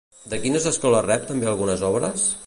De 0.31 0.37
quines 0.45 0.63
escoles 0.71 1.05
rep 1.07 1.27
també 1.33 1.49
algunes 1.51 1.85
obres? 1.91 2.25